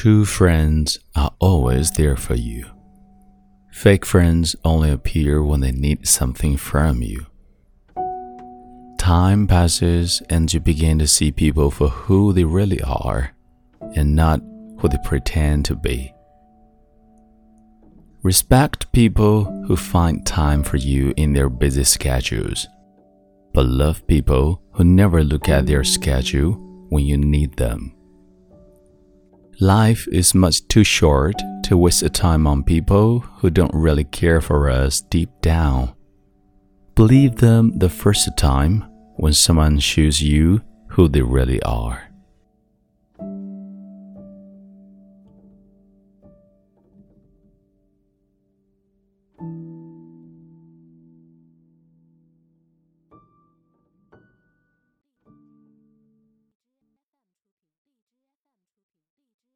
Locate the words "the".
37.78-37.90